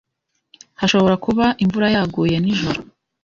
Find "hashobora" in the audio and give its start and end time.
0.79-1.15